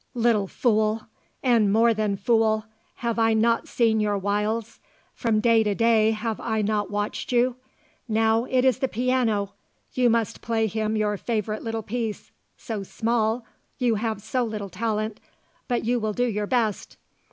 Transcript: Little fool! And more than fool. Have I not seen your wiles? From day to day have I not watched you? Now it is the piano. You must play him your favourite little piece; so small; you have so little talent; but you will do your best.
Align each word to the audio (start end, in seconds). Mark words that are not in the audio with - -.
Little 0.15 0.47
fool! 0.47 1.03
And 1.43 1.71
more 1.71 1.93
than 1.93 2.15
fool. 2.17 2.65
Have 2.95 3.19
I 3.19 3.35
not 3.35 3.67
seen 3.67 3.99
your 3.99 4.17
wiles? 4.17 4.79
From 5.13 5.39
day 5.39 5.61
to 5.61 5.75
day 5.75 6.09
have 6.09 6.39
I 6.41 6.63
not 6.63 6.89
watched 6.89 7.31
you? 7.31 7.57
Now 8.07 8.45
it 8.45 8.65
is 8.65 8.79
the 8.79 8.87
piano. 8.87 9.53
You 9.93 10.09
must 10.09 10.41
play 10.41 10.65
him 10.65 10.95
your 10.95 11.17
favourite 11.17 11.61
little 11.61 11.83
piece; 11.83 12.31
so 12.57 12.81
small; 12.81 13.45
you 13.77 13.93
have 13.93 14.23
so 14.23 14.43
little 14.43 14.69
talent; 14.69 15.19
but 15.67 15.85
you 15.85 15.99
will 15.99 16.13
do 16.13 16.25
your 16.25 16.47
best. 16.47 16.97